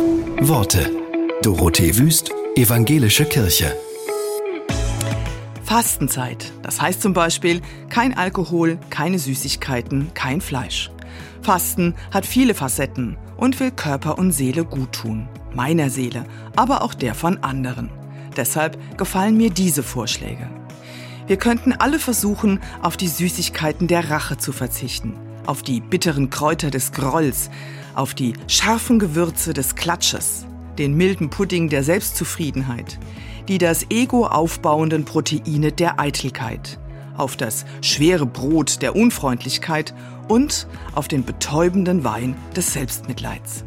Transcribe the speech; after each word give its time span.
Worte. 0.00 0.90
Dorothee 1.42 1.98
Wüst, 1.98 2.30
Evangelische 2.56 3.26
Kirche. 3.26 3.76
Fastenzeit. 5.62 6.52
Das 6.62 6.80
heißt 6.80 7.02
zum 7.02 7.12
Beispiel 7.12 7.60
kein 7.90 8.16
Alkohol, 8.16 8.78
keine 8.88 9.18
Süßigkeiten, 9.18 10.14
kein 10.14 10.40
Fleisch. 10.40 10.90
Fasten 11.42 11.94
hat 12.10 12.24
viele 12.24 12.54
Facetten 12.54 13.18
und 13.36 13.60
will 13.60 13.72
Körper 13.72 14.18
und 14.18 14.32
Seele 14.32 14.64
gut 14.64 14.92
tun. 14.92 15.28
Meiner 15.52 15.90
Seele, 15.90 16.24
aber 16.56 16.82
auch 16.82 16.94
der 16.94 17.14
von 17.14 17.42
anderen. 17.42 17.90
Deshalb 18.36 18.78
gefallen 18.96 19.36
mir 19.36 19.50
diese 19.50 19.82
Vorschläge. 19.82 20.48
Wir 21.26 21.36
könnten 21.36 21.74
alle 21.74 21.98
versuchen, 21.98 22.60
auf 22.80 22.96
die 22.96 23.08
Süßigkeiten 23.08 23.86
der 23.86 24.10
Rache 24.10 24.38
zu 24.38 24.52
verzichten, 24.52 25.14
auf 25.50 25.62
die 25.62 25.80
bitteren 25.80 26.30
Kräuter 26.30 26.70
des 26.70 26.92
Grolls, 26.92 27.50
auf 27.96 28.14
die 28.14 28.34
scharfen 28.46 29.00
Gewürze 29.00 29.52
des 29.52 29.74
Klatsches, 29.74 30.46
den 30.78 30.94
milden 30.94 31.28
Pudding 31.28 31.68
der 31.68 31.82
Selbstzufriedenheit, 31.82 33.00
die 33.48 33.58
das 33.58 33.84
Ego 33.90 34.26
aufbauenden 34.26 35.04
Proteine 35.04 35.72
der 35.72 35.98
Eitelkeit, 35.98 36.78
auf 37.16 37.36
das 37.36 37.64
schwere 37.80 38.26
Brot 38.26 38.80
der 38.80 38.94
Unfreundlichkeit 38.94 39.92
und 40.28 40.68
auf 40.94 41.08
den 41.08 41.24
betäubenden 41.24 42.04
Wein 42.04 42.36
des 42.54 42.72
Selbstmitleids. 42.72 43.64